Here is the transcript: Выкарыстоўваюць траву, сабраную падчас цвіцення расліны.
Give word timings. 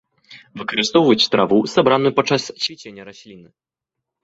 Выкарыстоўваюць 0.61 1.27
траву, 1.35 1.59
сабраную 1.75 2.13
падчас 2.21 2.49
цвіцення 2.65 3.01
расліны. 3.13 3.49